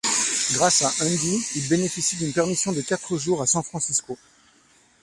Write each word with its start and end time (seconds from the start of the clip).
Grâce 0.53 0.81
à 0.81 0.91
Andy, 1.05 1.45
ils 1.53 1.67
bénéficient 1.67 2.15
d'une 2.17 2.33
permission 2.33 2.71
de 2.71 2.81
quatre 2.81 3.19
jours 3.19 3.43
à 3.43 3.45
San 3.45 3.61
Francisco. 3.61 4.17